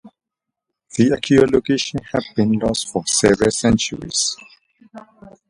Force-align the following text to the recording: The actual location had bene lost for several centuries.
The 0.97 1.13
actual 1.13 1.47
location 1.51 1.99
had 2.11 2.23
bene 2.35 2.57
lost 2.57 2.89
for 2.91 3.05
several 3.05 3.51
centuries. 3.51 4.35